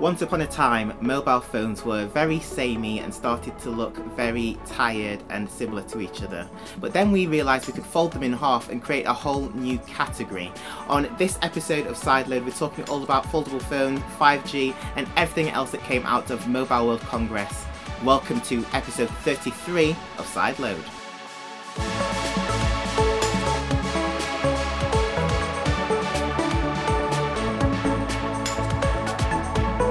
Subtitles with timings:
[0.00, 5.22] Once upon a time, mobile phones were very samey and started to look very tired
[5.28, 6.48] and similar to each other.
[6.80, 9.76] But then we realised we could fold them in half and create a whole new
[9.80, 10.50] category.
[10.88, 15.70] On this episode of Sideload, we're talking all about foldable phones, 5G, and everything else
[15.72, 17.66] that came out of Mobile World Congress.
[18.02, 20.99] Welcome to episode 33 of Sideload.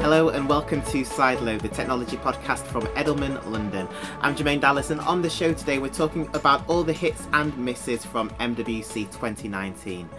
[0.10, 3.88] Hello and welcome to Sideload, the technology podcast from Edelman, London.
[4.22, 7.56] I'm Jermaine Dallas, and on the show today we're talking about all the hits and
[7.56, 10.10] misses from MWC 2019.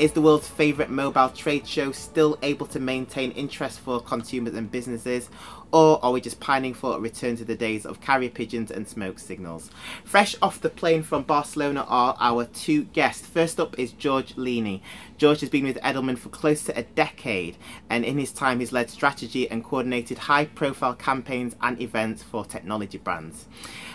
[0.00, 4.70] Is the world's favourite mobile trade show still able to maintain interest for consumers and
[4.70, 5.28] businesses?
[5.72, 8.88] Or are we just pining for a return to the days of carrier pigeons and
[8.88, 9.70] smoke signals?
[10.04, 13.26] Fresh off the plane from Barcelona are our two guests.
[13.26, 14.80] First up is George Leaney.
[15.16, 17.56] George has been with Edelman for close to a decade,
[17.88, 22.44] and in his time, he's led strategy and coordinated high profile campaigns and events for
[22.44, 23.46] technology brands.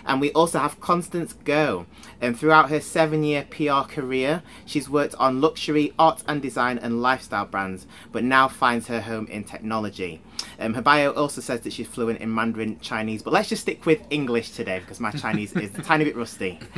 [0.05, 1.88] And we also have Constance Go.
[2.22, 7.01] And throughout her seven year PR career, she's worked on luxury, art and design, and
[7.01, 10.21] lifestyle brands, but now finds her home in technology.
[10.59, 13.85] Um, her bio also says that she's fluent in Mandarin Chinese, but let's just stick
[13.85, 16.59] with English today because my Chinese is a tiny bit rusty.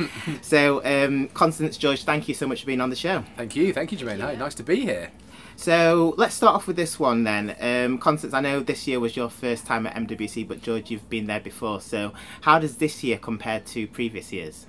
[0.42, 3.24] So, um, Constance, George, thank you so much for being on the show.
[3.36, 4.20] Thank you, thank you, Jermaine.
[4.20, 5.10] Hi, nice to be here.
[5.56, 7.56] So let's start off with this one then.
[7.60, 11.10] Um, Constance, I know this year was your first time at MWC, but George, you've
[11.10, 11.80] been there before.
[11.80, 14.66] So how does this year compare to previous years?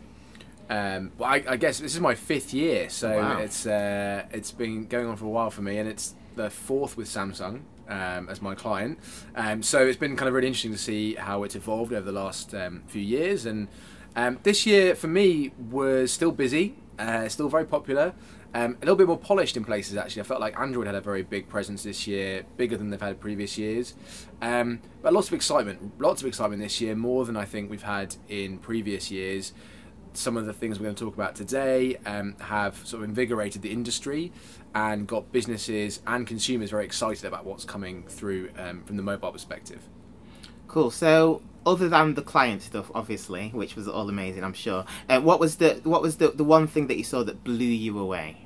[0.69, 3.39] Um, well, I, I, guess this is my fifth year, so Wow.
[3.39, 6.95] it's uh, it's been going on for a while for me, and it's the fourth
[6.95, 8.99] with Samsung um, as my client.
[9.35, 12.11] Um, so it's been kind of really interesting to see how it's evolved over the
[12.11, 13.67] last um, few years, and
[14.15, 18.13] um, this year for me was still busy, uh, still very popular.
[18.53, 20.21] Um, a little bit more polished in places actually.
[20.21, 23.19] I felt like Android had a very big presence this year, bigger than they've had
[23.19, 23.93] previous years.
[24.41, 27.83] Um, but lots of excitement, lots of excitement this year, more than I think we've
[27.83, 29.53] had in previous years
[30.13, 33.61] some of the things we're going to talk about today um, have sort of invigorated
[33.61, 34.31] the industry
[34.75, 39.31] and got businesses and consumers very excited about what's coming through um, from the mobile
[39.31, 39.81] perspective.
[40.67, 40.91] Cool.
[40.91, 44.85] So other than the client stuff, obviously, which was all amazing, I'm sure.
[45.07, 47.65] Uh, what was the what was the the one thing that you saw that blew
[47.65, 48.37] you away?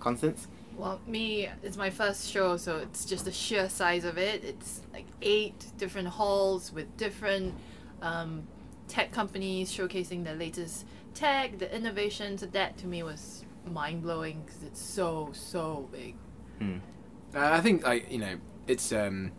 [0.00, 0.48] Constance.
[0.76, 4.42] Well, me, it's my first show, so it's just the sheer size of it.
[4.42, 7.54] It's like eight different halls with different
[8.02, 8.48] um,
[8.88, 12.42] tech companies showcasing the latest tech, the innovations.
[12.42, 16.14] That to me was mind blowing because it's so so big.
[17.34, 18.36] Uh, I think like you know
[18.66, 19.32] it's um,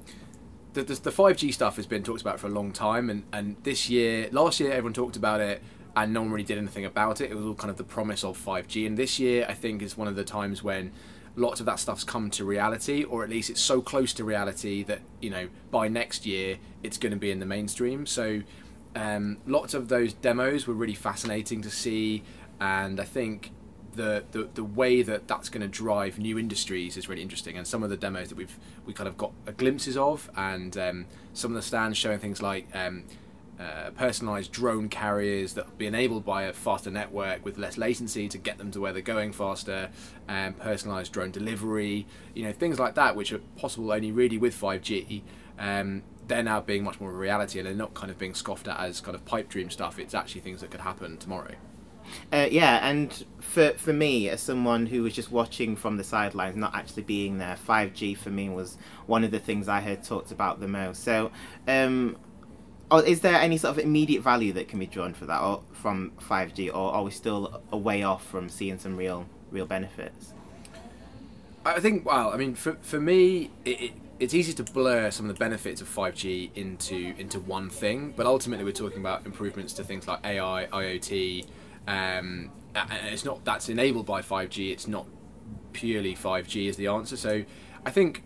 [0.73, 3.23] the, the the five G stuff has been talked about for a long time, and
[3.31, 5.61] and this year, last year, everyone talked about it.
[5.97, 7.31] And no one really did anything about it.
[7.31, 8.85] It was all kind of the promise of 5G.
[8.85, 10.91] And this year, I think, is one of the times when
[11.37, 14.83] lots of that stuff's come to reality, or at least it's so close to reality
[14.83, 18.05] that you know by next year it's going to be in the mainstream.
[18.05, 18.41] So
[18.95, 22.23] um, lots of those demos were really fascinating to see,
[22.59, 23.51] and I think
[23.95, 27.57] the the, the way that that's going to drive new industries is really interesting.
[27.57, 31.05] And some of the demos that we've we kind of got glimpses of, and um,
[31.33, 32.67] some of the stands showing things like.
[32.73, 33.03] Um,
[33.57, 38.27] uh, personalized drone carriers that will be enabled by a faster network with less latency
[38.27, 39.89] to get them to where they're going faster,
[40.27, 44.53] and personalized drone delivery, you know, things like that, which are possible only really with
[44.59, 45.21] 5G.
[45.57, 48.33] Um, they're now being much more of a reality, and they're not kind of being
[48.33, 49.99] scoffed at as kind of pipe dream stuff.
[49.99, 51.55] It's actually things that could happen tomorrow.
[52.31, 56.55] Uh, yeah, and for for me, as someone who was just watching from the sidelines,
[56.55, 58.77] not actually being there, five G for me was
[59.07, 61.03] one of the things I heard talked about the most.
[61.03, 61.31] So,
[61.67, 62.17] um,
[63.05, 66.11] is there any sort of immediate value that can be drawn for that, or from
[66.19, 70.33] five G, or are we still a way off from seeing some real real benefits?
[71.65, 75.29] I think, well, I mean, for, for me, it, it, it's easy to blur some
[75.29, 79.73] of the benefits of 5G into into one thing, but ultimately we're talking about improvements
[79.73, 81.45] to things like AI, IoT,
[81.87, 84.71] um, and it's not that's enabled by 5G.
[84.71, 85.05] It's not
[85.73, 87.17] purely 5G is the answer.
[87.17, 87.43] So
[87.85, 88.23] I think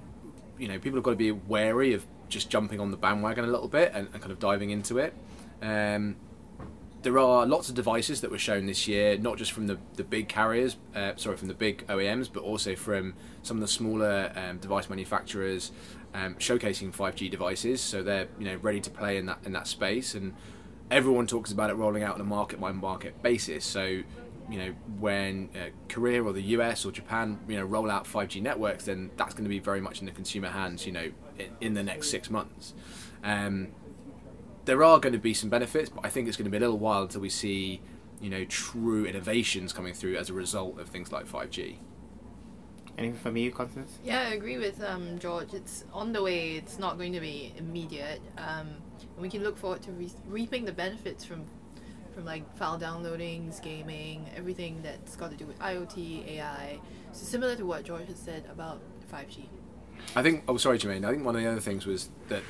[0.58, 3.47] you know people have got to be wary of just jumping on the bandwagon a
[3.47, 5.14] little bit and, and kind of diving into it.
[5.62, 6.16] Um,
[7.01, 10.03] there are lots of devices that were shown this year, not just from the, the
[10.03, 14.31] big carriers, uh, sorry, from the big OEMs, but also from some of the smaller
[14.35, 15.72] um, device manufacturers
[16.13, 17.81] um, showcasing 5G devices.
[17.81, 20.34] So they're you know ready to play in that in that space, and
[20.91, 23.63] everyone talks about it rolling out on a market by market basis.
[23.63, 28.05] So you know when uh, Korea or the US or Japan you know roll out
[28.05, 30.85] 5G networks, then that's going to be very much in the consumer hands.
[30.85, 32.73] You know in, in the next six months.
[33.23, 33.69] Um,
[34.70, 36.60] there are going to be some benefits, but I think it's going to be a
[36.60, 37.82] little while until we see,
[38.22, 41.78] you know, true innovations coming through as a result of things like 5G.
[42.96, 43.98] Anything from you, Constance?
[44.04, 45.56] Yeah, I agree with um, George.
[45.56, 46.52] It's on the way.
[46.52, 48.22] It's not going to be immediate.
[48.38, 48.68] Um,
[49.00, 51.46] and we can look forward to re- reaping the benefits from
[52.14, 56.80] from like file downloadings, gaming, everything that's got to do with IoT, AI.
[57.14, 58.82] So similar to what George has said about
[59.12, 59.46] 5G.
[60.16, 60.44] I think.
[60.48, 61.06] Oh, sorry, Jermaine.
[61.06, 62.44] I think one of the other things was that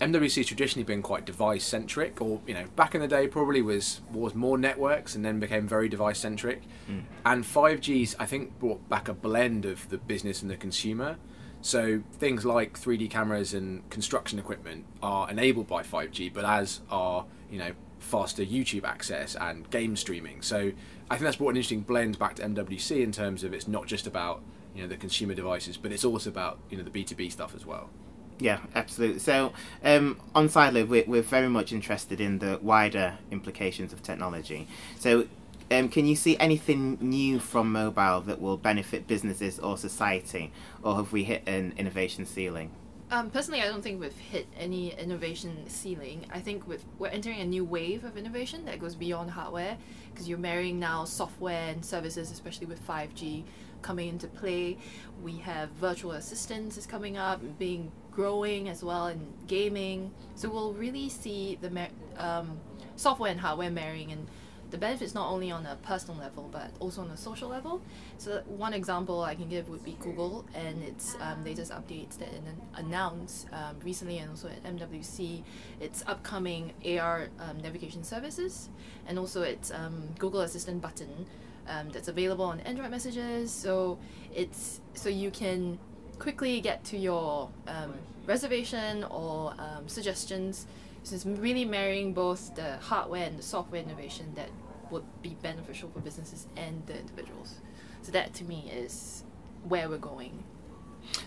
[0.00, 3.62] MWC has traditionally been quite device centric, or you know, back in the day probably
[3.62, 6.62] was was more networks and then became very device centric.
[6.90, 7.02] Mm.
[7.24, 11.16] And 5G's I think brought back a blend of the business and the consumer.
[11.62, 17.24] So things like 3D cameras and construction equipment are enabled by 5G, but as are
[17.50, 20.42] you know faster YouTube access and game streaming.
[20.42, 20.72] So
[21.10, 23.86] I think that's brought an interesting blend back to MWC in terms of it's not
[23.86, 24.42] just about
[24.74, 27.64] you know the consumer devices, but it's also about you know the B2B stuff as
[27.64, 27.88] well.
[28.38, 29.20] Yeah, absolutely.
[29.20, 29.52] So,
[29.82, 34.68] um, on Sideload, we're, we're very much interested in the wider implications of technology.
[34.98, 35.26] So,
[35.70, 40.52] um, can you see anything new from mobile that will benefit businesses or society,
[40.82, 42.70] or have we hit an innovation ceiling?
[43.10, 46.26] Um, personally, I don't think we've hit any innovation ceiling.
[46.32, 49.76] I think we've, we're entering a new wave of innovation that goes beyond hardware
[50.10, 53.44] because you're marrying now software and services, especially with 5G
[53.80, 54.78] coming into play.
[55.22, 60.10] We have virtual assistants is coming up, and being growing as well in gaming.
[60.36, 62.58] So we'll really see the um,
[62.96, 64.26] software and hardware marrying and
[64.70, 67.82] the benefits not only on a personal level but also on a social level.
[68.16, 72.28] So one example I can give would be Google and its um, latest updates that
[72.28, 72.42] it
[72.74, 75.42] announced um, recently and also at MWC
[75.80, 78.70] its upcoming AR um, navigation services
[79.06, 81.26] and also its um, Google Assistant button
[81.68, 83.52] um, that's available on Android messages.
[83.52, 83.98] So
[84.34, 85.78] it's so you can
[86.18, 87.94] quickly get to your um,
[88.26, 90.66] reservation or um, suggestions.
[91.02, 94.48] It's really marrying both the hardware and the software innovation that
[94.90, 97.56] would be beneficial for businesses and the individuals.
[98.02, 99.22] So that to me is
[99.68, 100.42] where we're going.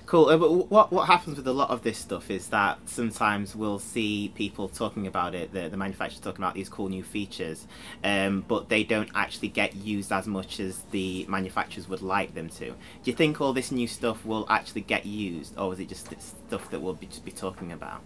[0.06, 0.30] Cool.
[0.30, 3.80] Uh, but what what happens with a lot of this stuff is that sometimes we'll
[3.80, 7.68] see people talking about it, the, the manufacturers talking about these cool new features,
[8.04, 12.50] um, but they don't actually get used as much as the manufacturers would like them
[12.50, 12.66] to.
[12.66, 16.08] Do you think all this new stuff will actually get used, or is it just
[16.20, 18.02] stuff that we'll be, just be talking about?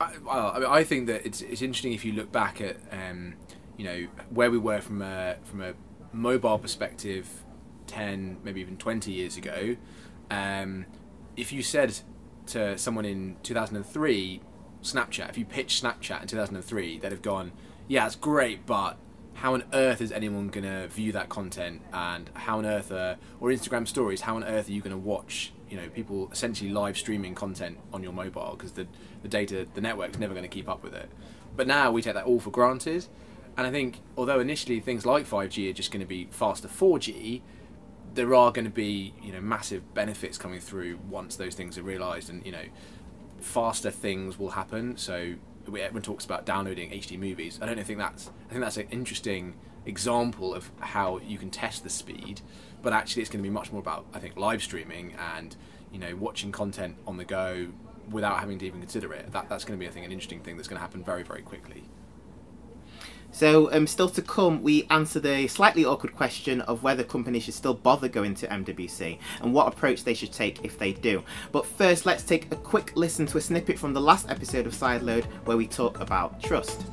[0.00, 2.76] I, well, I, mean, I think that it's it's interesting if you look back at
[2.90, 3.34] um,
[3.76, 5.74] you know where we were from a from a
[6.12, 7.28] mobile perspective,
[7.86, 9.76] ten maybe even twenty years ago.
[10.30, 10.86] Um,
[11.36, 11.98] if you said
[12.48, 14.40] to someone in 2003,
[14.82, 17.52] Snapchat, if you pitched Snapchat in 2003, they'd have gone,
[17.88, 18.96] yeah, it's great, but
[19.34, 21.82] how on earth is anyone going to view that content?
[21.92, 24.98] And how on earth, are, or Instagram stories, how on earth are you going to
[24.98, 28.54] watch, you know, people essentially live streaming content on your mobile?
[28.56, 28.86] Because the,
[29.22, 31.08] the data, the network's never going to keep up with it.
[31.56, 33.06] But now we take that all for granted.
[33.56, 37.42] And I think, although initially things like 5G are just going to be faster 4G,
[38.14, 41.82] there are going to be you know massive benefits coming through once those things are
[41.82, 42.64] realised, and you know
[43.40, 44.96] faster things will happen.
[44.96, 45.34] So
[45.66, 47.58] everyone talks about downloading HD movies.
[47.62, 49.54] I don't think that's I think that's an interesting
[49.86, 52.40] example of how you can test the speed,
[52.82, 55.56] but actually it's going to be much more about I think live streaming and
[55.92, 57.68] you know watching content on the go
[58.10, 59.30] without having to even consider it.
[59.32, 61.22] That that's going to be I think an interesting thing that's going to happen very
[61.22, 61.84] very quickly.
[63.32, 67.54] So, um, still to come, we answer the slightly awkward question of whether companies should
[67.54, 71.22] still bother going to MWC and what approach they should take if they do.
[71.52, 74.74] But first, let's take a quick listen to a snippet from the last episode of
[74.74, 76.84] Sideload where we talk about trust.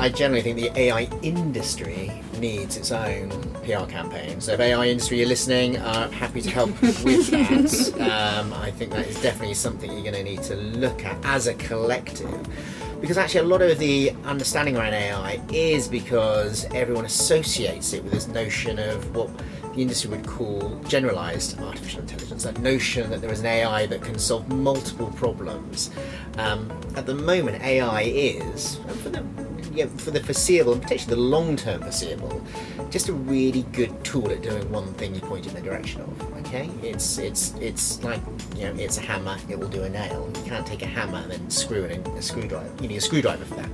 [0.00, 3.30] I generally think the AI industry needs its own
[3.68, 4.40] PR campaign.
[4.40, 8.00] So if AI industry you're listening, uh, happy to help with that.
[8.00, 11.46] Um, I think that is definitely something you're going to need to look at as
[11.46, 12.46] a collective.
[13.00, 18.12] Because actually, a lot of the understanding around AI is because everyone associates it with
[18.12, 19.30] this notion of what
[19.74, 24.02] the industry would call generalized artificial intelligence, that notion that there is an AI that
[24.02, 25.90] can solve multiple problems.
[26.38, 29.22] Um, at the moment, AI is, for the
[29.72, 32.42] yeah, for the foreseeable and potentially the long term foreseeable,
[32.90, 36.34] just a really good tool at doing one thing you point in the direction of.
[36.38, 38.20] Okay, it's it's it's like
[38.56, 40.30] you know it's a hammer, it will do a nail.
[40.36, 42.70] You can't take a hammer and then screw it in a screwdriver.
[42.82, 43.70] You need a screwdriver for that.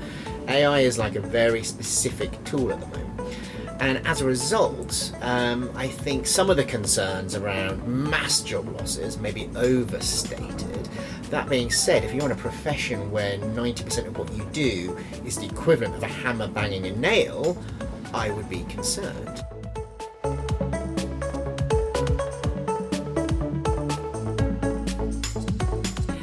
[0.49, 3.14] AI is like a very specific tool at the moment.
[3.81, 9.19] And as a result, um, I think some of the concerns around mass job losses
[9.19, 10.89] may be overstated.
[11.31, 15.37] That being said, if you're in a profession where 90% of what you do is
[15.37, 17.63] the equivalent of a hammer banging a nail,
[18.13, 19.45] I would be concerned.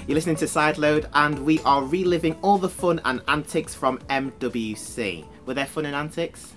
[0.08, 5.26] You're listening to Sideload, and we are reliving all the fun and antics from MWC.
[5.46, 6.54] Were there fun and antics?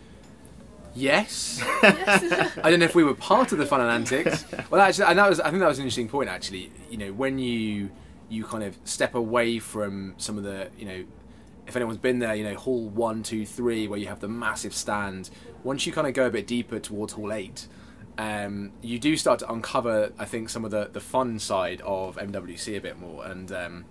[0.95, 1.61] Yes.
[1.83, 4.45] I don't know if we were part of the fun and antics.
[4.71, 6.29] Well, actually, and that was I think that was an interesting point.
[6.29, 7.91] Actually, you know, when you
[8.29, 11.05] you kind of step away from some of the you know
[11.67, 14.75] if anyone's been there, you know, hall one, two, three, where you have the massive
[14.75, 15.31] stand,
[15.63, 17.67] once you kind of go a bit deeper towards hall eight,
[18.19, 22.17] um, you do start to uncover, I think, some of the, the fun side of
[22.17, 23.25] MWC a bit more.
[23.25, 23.85] And um,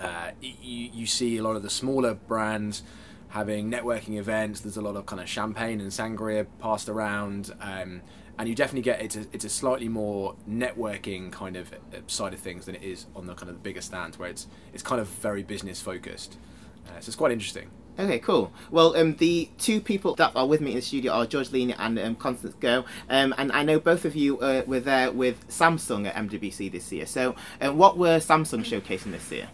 [0.00, 2.82] uh, you, you see a lot of the smaller brands
[3.28, 4.60] having networking events.
[4.60, 7.54] There's a lot of kind of champagne and sangria passed around.
[7.60, 8.02] Um,
[8.38, 12.32] and you definitely get it's a, it's a slightly more networking kind of uh, side
[12.32, 14.82] of things than it is on the kind of the bigger stands where it's it's
[14.82, 16.38] kind of very business focused.
[16.86, 17.68] Uh, so it's quite interesting.
[17.98, 18.52] Okay, cool.
[18.70, 21.72] Well, um, the two people that are with me in the studio are George Lean
[21.72, 25.48] and um, Constance Go, um, and I know both of you uh, were there with
[25.48, 27.06] Samsung at MWC this year.
[27.06, 29.48] So, um, what were Samsung showcasing this year?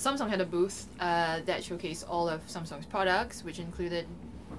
[0.00, 4.06] Samsung had a booth uh, that showcased all of Samsung's products, which included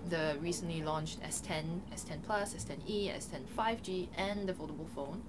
[0.08, 5.24] the recently launched S10, S10 Plus, S10e, S10 5G, and the foldable phone.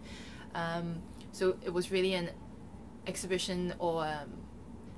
[0.55, 1.01] Um,
[1.33, 2.29] so it was really an
[3.07, 4.35] exhibition or um,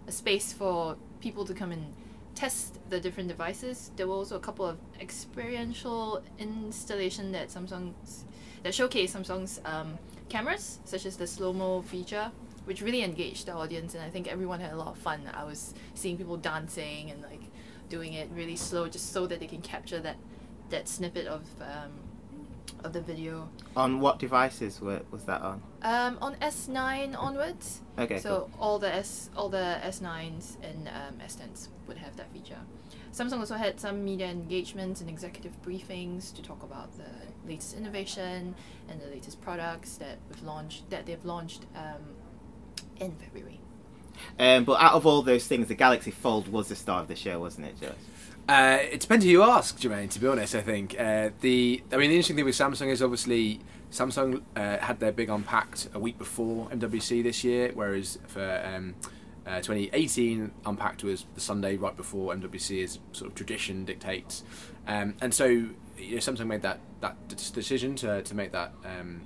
[0.08, 1.94] a space for people to come and
[2.34, 3.92] test the different devices.
[3.94, 8.24] There were also a couple of experiential installation that Samsung's
[8.64, 9.96] that showcase Samsung's um,
[10.28, 12.32] cameras, such as the slow mo feature,
[12.64, 15.22] which really engaged the audience, and I think everyone had a lot of fun.
[15.32, 17.42] I was seeing people dancing and like
[17.88, 20.16] doing it really slow, just so that they can capture that
[20.70, 21.92] that snippet of um,
[22.84, 23.48] of the video.
[23.76, 25.62] On what devices were, was that on?
[25.82, 27.80] Um, on S9 onwards.
[27.98, 32.58] Okay, So all the S all the S9s and um, S10s would have that feature.
[33.12, 38.54] Samsung also had some media engagements and executive briefings to talk about the latest innovation
[38.88, 42.02] and the latest products that we've launched that they've launched um,
[43.00, 43.60] in February.
[44.38, 47.16] Um, but out of all those things, the Galaxy Fold was the star of the
[47.16, 47.94] show, wasn't it, George?
[48.48, 50.10] Uh, it depends who you ask, Jermaine.
[50.10, 53.02] To be honest, I think uh, the I mean the interesting thing with Samsung is
[53.02, 53.60] obviously
[53.90, 58.96] Samsung uh, had their big unpacked a week before MWC this year, whereas for um,
[59.46, 64.42] uh, 2018 unpacked was the Sunday right before MWC, as sort of tradition dictates,
[64.86, 69.22] um, and so you know, Samsung made that that decision to to make that um,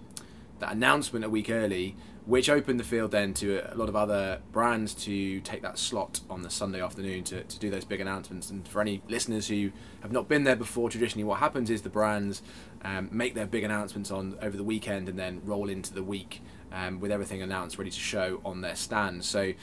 [0.60, 1.96] that announcement a week early
[2.28, 6.20] which opened the field then to a lot of other brands to take that slot
[6.28, 8.50] on the Sunday afternoon to, to do those big announcements.
[8.50, 9.70] And for any listeners who
[10.02, 12.42] have not been there before, traditionally what happens is the brands
[12.82, 16.42] um, make their big announcements on over the weekend and then roll into the week
[16.70, 19.26] um, with everything announced, ready to show on their stands.
[19.26, 19.54] So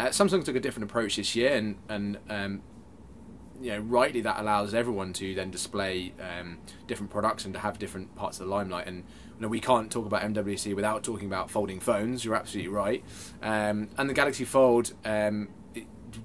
[0.00, 2.62] uh, Samsung took a different approach this year, and and um,
[3.60, 7.78] you know rightly that allows everyone to then display um, different products and to have
[7.78, 9.04] different parts of the limelight and
[9.38, 12.24] you know, we can't talk about MWC without talking about folding phones.
[12.24, 13.04] You're absolutely right.
[13.40, 15.48] Um, and the Galaxy Fold um,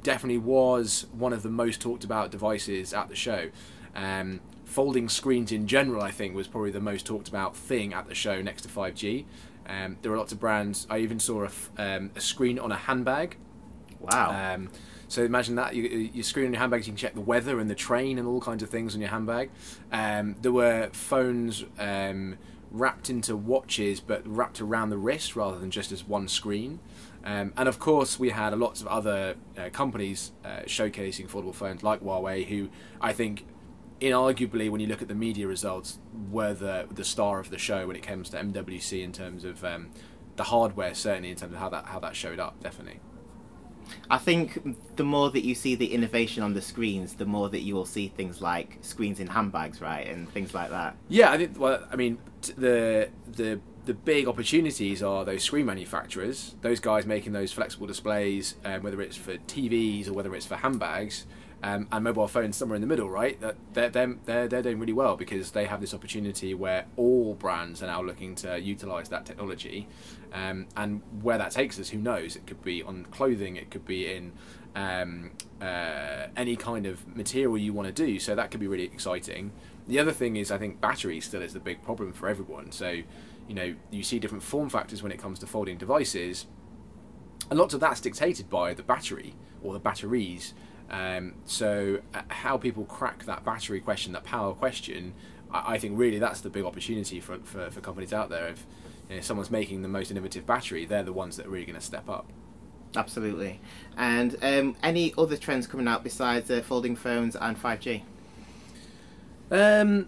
[0.02, 3.50] definitely was one of the most talked about devices at the show.
[3.96, 8.08] Um, folding screens in general, I think, was probably the most talked about thing at
[8.08, 9.26] the show next to 5G.
[9.68, 10.88] Um, there were lots of brands.
[10.90, 13.38] I even saw a, f- um, a screen on a handbag.
[14.00, 14.56] Wow.
[15.14, 17.70] So imagine that you, you screen on your handbag, you can check the weather and
[17.70, 19.52] the train and all kinds of things on your handbag.
[19.92, 22.40] Um, there were phones um,
[22.72, 26.80] wrapped into watches, but wrapped around the wrist rather than just as one screen.
[27.24, 31.84] Um, and of course, we had lots of other uh, companies uh, showcasing foldable phones
[31.84, 33.46] like Huawei, who I think,
[34.02, 36.00] inarguably, when you look at the media results,
[36.32, 39.64] were the the star of the show when it comes to MWC in terms of
[39.64, 39.92] um,
[40.38, 43.00] the hardware, certainly in terms of how that how that showed up, definitely.
[44.10, 47.62] I think the more that you see the innovation on the screens, the more that
[47.62, 50.96] you will see things like screens in handbags, right, and things like that.
[51.10, 51.60] Yeah, I think.
[51.60, 52.18] Well, I mean,
[52.58, 58.56] the the the big opportunities are those screen manufacturers, those guys making those flexible displays,
[58.64, 61.26] um, whether it's for TVs or whether it's for handbags.
[61.66, 63.40] Um, and mobile phones somewhere in the middle, right?
[63.40, 67.82] That they're, they're they're doing really well because they have this opportunity where all brands
[67.82, 69.88] are now looking to utilize that technology,
[70.34, 72.36] um, and where that takes us, who knows?
[72.36, 74.34] It could be on clothing, it could be in
[74.76, 78.20] um, uh, any kind of material you want to do.
[78.20, 79.54] So that could be really exciting.
[79.88, 82.74] The other thing is, I think battery still is the big problem for everyone.
[82.74, 82.90] So,
[83.48, 86.46] you know, you see different form factors when it comes to folding devices.
[87.50, 90.54] A lot of that's dictated by the battery or the batteries.
[90.90, 95.14] Um, so, uh, how people crack that battery question, that power question,
[95.52, 98.48] I, I think really that's the big opportunity for, for, for companies out there.
[98.48, 98.66] If
[99.10, 101.80] you know, someone's making the most innovative battery, they're the ones that are really going
[101.80, 102.28] to step up.
[102.96, 103.60] Absolutely.
[103.98, 108.04] And um, any other trends coming out besides uh, folding phones and 5G?
[109.52, 110.08] Um,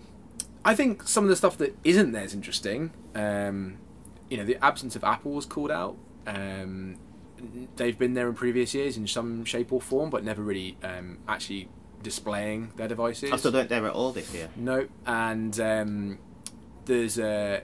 [0.64, 2.92] I think some of the stuff that isn't there is interesting.
[3.14, 3.78] Um,
[4.30, 5.98] you know, the absence of Apple was called out.
[6.28, 6.98] Um,
[7.76, 11.20] they've been there in previous years in some shape or form, but never really um,
[11.28, 11.70] actually
[12.04, 13.32] displaying their devices.
[13.32, 14.50] I still don't there at all this year.
[14.56, 16.20] No, and um,
[16.86, 17.62] there's a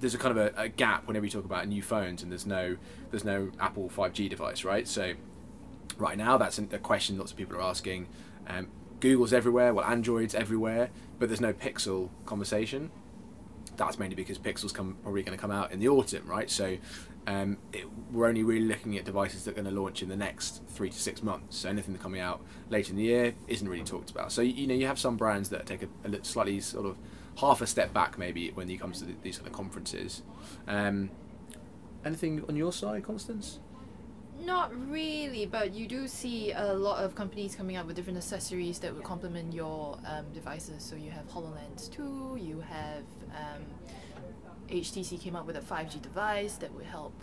[0.00, 2.46] there's a kind of a, a, gap whenever you talk about new phones, and there's
[2.46, 2.76] no
[3.10, 4.86] there's no Apple 5G device, right?
[4.86, 5.14] So
[5.96, 8.08] right now, that's a question lots of people are asking.
[8.46, 8.68] Um,
[9.00, 12.90] Google's everywhere, well, Android's everywhere, but there's no Pixel conversation.
[13.76, 16.50] That's mainly because Pixel's come, probably going to come out in the autumn, right?
[16.50, 16.78] So
[17.28, 20.16] um, it, we're only really looking at devices that are going to launch in the
[20.16, 21.58] next three to six months.
[21.58, 24.32] So anything that's coming out later in the year isn't really talked about.
[24.32, 26.96] So you know you have some brands that take a, a slightly sort of
[27.36, 30.22] half a step back maybe when it comes to the, these kind of conferences.
[30.66, 31.10] Um,
[32.02, 33.58] anything on your side, Constance?
[34.40, 38.78] Not really, but you do see a lot of companies coming out with different accessories
[38.78, 40.82] that will complement your um, devices.
[40.82, 43.02] So you have HoloLens 2, you have
[43.36, 43.64] um,
[44.68, 47.14] HTC came up with a 5G device that would help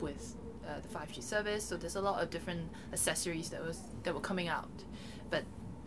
[0.00, 1.64] with uh, the 5G service.
[1.64, 4.84] So there's a lot of different accessories that was that were coming out,
[5.30, 5.44] but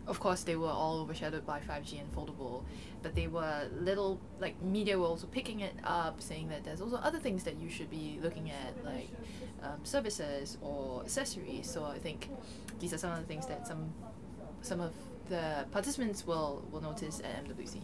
[0.08, 2.63] of course they were all overshadowed by 5G and foldable.
[3.03, 6.98] But they were little like media were also picking it up, saying that there's also
[6.98, 9.10] other things that you should be looking at, like
[9.63, 11.70] um, services or accessories.
[11.70, 12.29] So I think
[12.79, 13.93] these are some of the things that some
[14.62, 14.93] some of
[15.29, 17.81] the participants will will notice at MWC.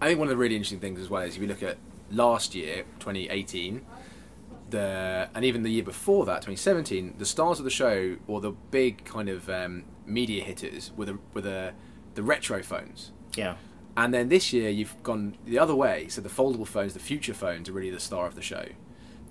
[0.00, 1.78] I think one of the really interesting things as well is if you look at
[2.10, 3.84] last year, 2018,
[4.70, 8.50] the and even the year before that, 2017, the stars of the show or the
[8.50, 11.72] big kind of um, media hitters were the were the
[12.14, 13.12] the retro phones.
[13.36, 13.56] Yeah.
[13.96, 16.08] And then this year you've gone the other way.
[16.08, 18.66] So the foldable phones, the future phones, are really the star of the show.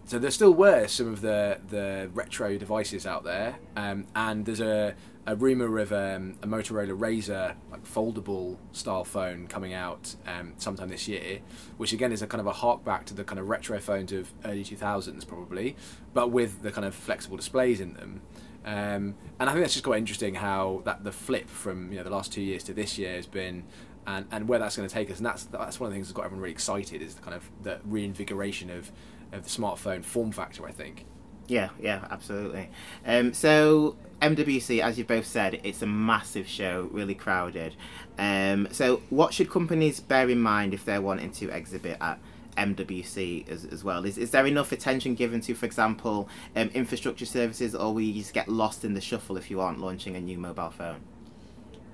[0.05, 4.61] So there still were some of the the retro devices out there, um, and there's
[4.61, 4.95] a
[5.27, 10.89] a rumor of um, a Motorola Razr like foldable style phone coming out um, sometime
[10.89, 11.39] this year,
[11.77, 14.11] which again is a kind of a hark back to the kind of retro phones
[14.11, 15.75] of early 2000s probably,
[16.13, 18.21] but with the kind of flexible displays in them.
[18.65, 22.03] Um, and I think that's just quite interesting how that the flip from you know
[22.03, 23.63] the last two years to this year has been,
[24.07, 25.17] and, and where that's going to take us.
[25.17, 27.35] And that's that's one of the things that's got everyone really excited is the kind
[27.35, 28.91] of the reinvigoration of
[29.31, 30.65] of the smartphone form factor.
[30.67, 31.05] I think.
[31.47, 32.69] Yeah, yeah, absolutely.
[33.05, 37.75] Um, so MWC, as you've both said, it's a massive show, really crowded.
[38.17, 42.19] Um, so, what should companies bear in mind if they're wanting to exhibit at
[42.57, 44.05] MWC as, as well?
[44.05, 48.13] Is, is there enough attention given to, for example, um, infrastructure services, or will you
[48.13, 51.01] just get lost in the shuffle if you aren't launching a new mobile phone?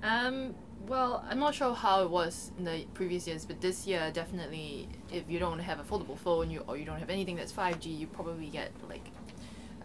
[0.03, 0.55] Um,
[0.87, 4.87] well, I'm not sure how it was in the previous years, but this year definitely,
[5.11, 7.97] if you don't have a foldable phone, you or you don't have anything that's 5G,
[7.99, 9.05] you probably get like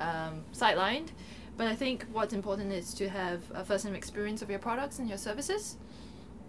[0.01, 1.09] um, sidelined.
[1.57, 5.09] But I think what's important is to have a first-hand experience of your products and
[5.09, 5.77] your services.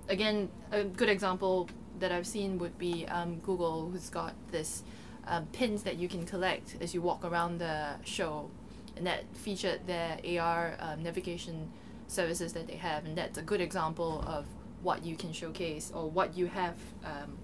[0.10, 4.84] Again, a good example that I've seen would be um, Google, who's got this
[5.28, 8.50] um, pins that you can collect as you walk around the show,
[8.96, 11.72] and that featured their AR um, navigation
[12.08, 14.46] services that they have, and that's a good example of
[14.82, 17.38] what you can showcase or what you have um,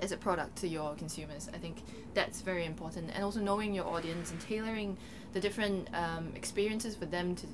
[0.00, 1.48] as a product to your consumers.
[1.52, 1.82] I think
[2.14, 4.96] that's very important, and also knowing your audience and tailoring
[5.32, 7.46] the different um, experiences for them to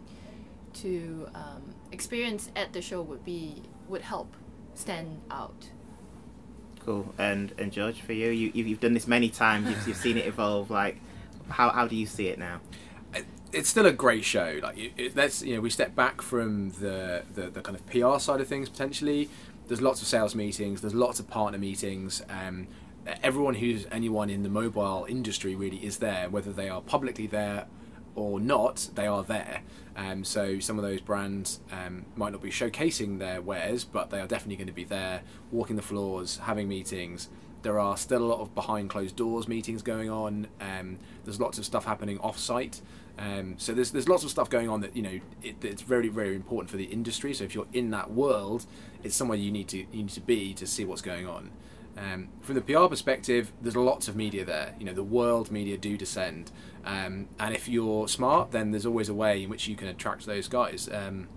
[0.75, 4.35] to um, experience at the show would be would help
[4.75, 5.71] stand out.
[6.85, 7.15] Cool.
[7.17, 9.69] And and George, for you, you you've done this many times.
[9.69, 10.71] You've, you've seen it evolve.
[10.71, 10.99] Like,
[11.49, 12.61] how how do you see it now?
[13.53, 14.59] It's still a great show.
[14.61, 18.19] Like, it, let's you know, we step back from the, the the kind of PR
[18.19, 19.31] side of things potentially.
[19.67, 20.81] There's lots of sales meetings.
[20.81, 22.23] There's lots of partner meetings.
[22.29, 22.69] Um,
[23.23, 27.67] everyone who's anyone in the mobile industry really is there, whether they are publicly there
[28.15, 29.63] or not, they are there.
[29.97, 34.21] Um, so some of those brands um, might not be showcasing their wares, but they
[34.21, 37.29] are definitely going to be there, walking the floors, having meetings.
[37.63, 40.49] There are still a lot of behind closed doors meetings going on.
[40.61, 42.83] Um, there's lots of stuff happening off site.
[43.19, 46.09] Um, so there's there's lots of stuff going on that you know it, it's very
[46.09, 47.33] very important for the industry.
[47.35, 48.67] So if you're in that world,
[49.03, 51.51] it's somewhere you need to you need to be to see what's going on.
[51.97, 54.75] Um, from the PR perspective, there's lots of media there.
[54.81, 56.51] You know, the world media do descend,
[56.85, 60.27] um, and if you're smart, then there's always a way in which you can attract
[60.27, 60.89] those guys.
[60.93, 61.29] Um,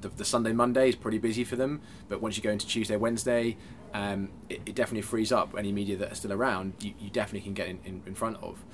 [0.00, 2.96] the, the, Sunday Monday is pretty busy for them, but once you go into Tuesday
[2.96, 3.56] Wednesday,
[3.94, 6.74] um, it, it, definitely frees up any media that are still around.
[6.80, 8.64] You, you definitely can get in, in, in front of.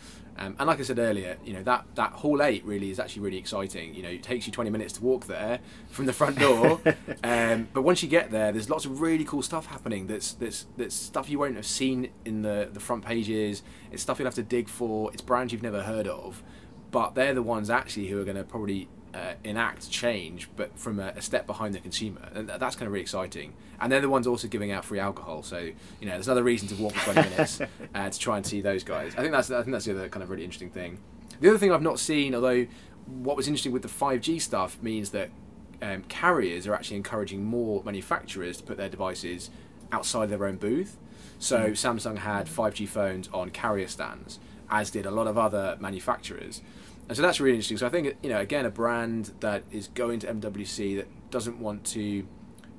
[0.40, 3.22] Um, and like I said earlier, you know that that hall eight really is actually
[3.22, 3.94] really exciting.
[3.94, 6.80] You know, it takes you 20 minutes to walk there from the front door,
[7.24, 10.06] um, but once you get there, there's lots of really cool stuff happening.
[10.06, 13.62] That's that's that's stuff you won't have seen in the the front pages.
[13.92, 15.12] It's stuff you'll have to dig for.
[15.12, 16.42] It's brands you've never heard of,
[16.90, 21.00] but they're the ones actually who are going to probably uh, enact change, but from
[21.00, 23.54] a, a, step behind the consumer, and that's kind of really exciting.
[23.80, 26.68] And they're the ones also giving out free alcohol, so you know there's another reason
[26.68, 27.60] to walk for 20 minutes
[27.94, 29.14] uh, to try and see those guys.
[29.16, 30.98] I think that's I think that's the other kind of really interesting thing.
[31.40, 32.66] The other thing I've not seen, although
[33.06, 35.30] what was interesting with the 5G stuff means that
[35.82, 39.50] um, carriers are actually encouraging more manufacturers to put their devices
[39.92, 40.98] outside their own booth.
[41.38, 44.38] So Samsung had 5G phones on carrier stands,
[44.70, 46.60] as did a lot of other manufacturers.
[47.10, 47.76] And so that's really interesting.
[47.76, 51.58] So I think, you know, again, a brand that is going to MWC that doesn't
[51.58, 52.24] want to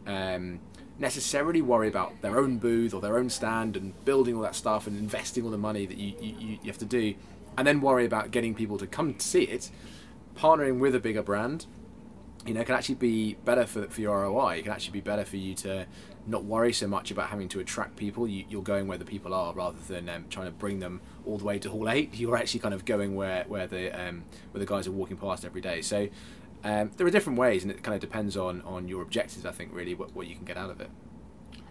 [0.08, 0.62] um,
[0.98, 4.88] necessarily worry about their own booth or their own stand and building all that stuff
[4.88, 7.14] and investing all the money that you, you, you have to do,
[7.58, 9.70] and then worry about getting people to come to see it,
[10.38, 11.66] partnering with a bigger brand,
[12.46, 14.58] you know, it can actually be better for, for your ROI.
[14.58, 15.86] It can actually be better for you to
[16.28, 18.28] not worry so much about having to attract people.
[18.28, 21.38] You, you're going where the people are rather than um, trying to bring them all
[21.38, 22.16] the way to Hall 8.
[22.16, 25.46] You're actually kind of going where, where, the, um, where the guys are walking past
[25.46, 25.82] every day.
[25.82, 26.10] So
[26.64, 29.52] um, there are different ways, and it kind of depends on, on your objectives, I
[29.52, 30.90] think, really, what, what you can get out of it.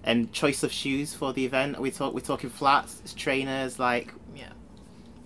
[0.02, 1.76] And choice of shoes for the event.
[1.76, 4.52] Are we talk we're talking flats, trainers, like Yeah.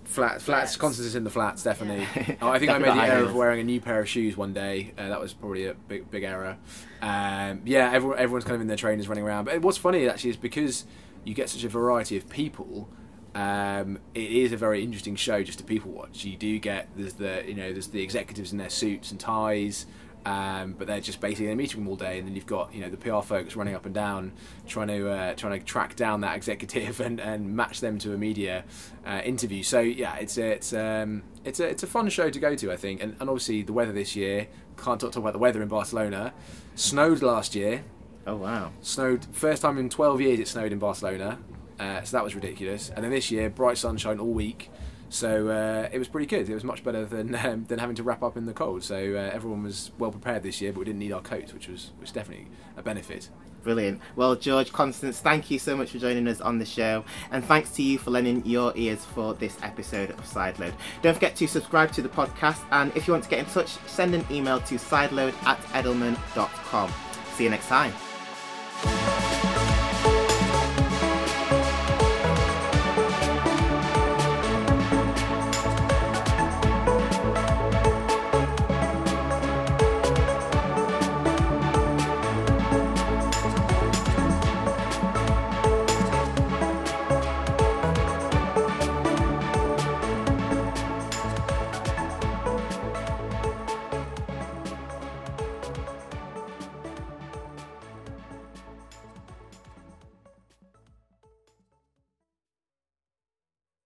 [0.04, 0.76] Flat, flats, Flats.
[0.76, 2.06] Constance is in the flats, definitely.
[2.14, 2.36] Yeah.
[2.42, 4.52] Oh, I think I made the error of wearing a new pair of shoes one
[4.52, 4.92] day.
[4.98, 6.56] Uh, that was probably a big, big error.
[7.00, 9.46] Um, yeah, everyone, everyone's kind of in their trainers running around.
[9.46, 10.84] But what's funny actually is because
[11.24, 12.88] you get such a variety of people.
[13.34, 16.24] Um, it is a very interesting show just to people watch.
[16.24, 19.86] You do get there's the you know there's the executives in their suits and ties,
[20.24, 22.74] um, but they're just basically in a meeting room all day, and then you've got
[22.74, 24.32] you know the PR folks running up and down
[24.66, 28.18] trying to uh, trying to track down that executive and, and match them to a
[28.18, 28.64] media
[29.06, 29.62] uh, interview.
[29.62, 32.72] So yeah, it's a, it's um, it's a it's a fun show to go to,
[32.72, 34.48] I think, and, and obviously the weather this year.
[34.76, 36.32] Can't talk, talk about the weather in Barcelona.
[36.74, 37.84] Snowed last year.
[38.26, 38.72] oh wow.
[38.80, 40.40] Snowed first time in 12 years.
[40.40, 41.38] It snowed in Barcelona,
[41.78, 42.90] uh, so that was ridiculous.
[42.90, 44.70] And then this year, bright sunshine all week.
[45.14, 46.50] So uh, it was pretty good.
[46.50, 48.82] It was much better than um, than having to wrap up in the cold.
[48.82, 51.68] So uh, everyone was well prepared this year, but we didn't need our coats, which
[51.68, 53.30] was which definitely a benefit.
[53.62, 54.00] Brilliant.
[54.14, 57.02] Well, George, Constance, thank you so much for joining us on the show.
[57.30, 60.74] And thanks to you for lending your ears for this episode of Sideload.
[61.00, 62.60] Don't forget to subscribe to the podcast.
[62.72, 66.92] And if you want to get in touch, send an email to sideload at edelman.com.
[67.36, 68.13] See you next time.